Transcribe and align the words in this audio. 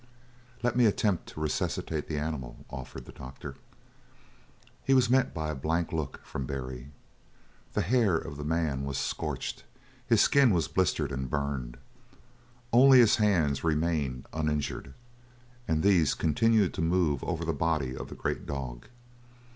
"Let 0.63 0.75
me 0.75 0.87
attempt 0.87 1.27
to 1.27 1.39
resuscitate 1.39 2.07
the 2.07 2.17
animal," 2.17 2.65
offered 2.71 3.05
the 3.05 3.11
doctor. 3.11 3.53
He 4.83 4.95
was 4.95 5.11
met 5.11 5.31
by 5.31 5.51
a 5.51 5.53
blank 5.53 5.93
look 5.93 6.25
from 6.25 6.47
Barry. 6.47 6.89
The 7.73 7.83
hair 7.83 8.17
of 8.17 8.35
the 8.35 8.43
man 8.43 8.83
was 8.83 8.97
scorched, 8.97 9.63
his 10.03 10.19
skin 10.19 10.55
was 10.55 10.67
blistered 10.67 11.11
and 11.11 11.29
burned. 11.29 11.77
Only 12.73 12.97
his 12.97 13.17
hands 13.17 13.63
remained 13.63 14.25
uninjured, 14.33 14.95
and 15.67 15.83
these 15.83 16.15
continued 16.15 16.73
to 16.73 16.81
move 16.81 17.23
over 17.23 17.45
the 17.45 17.53
body 17.53 17.95
of 17.95 18.09
the 18.09 18.15
great 18.15 18.47
dog. 18.47 18.87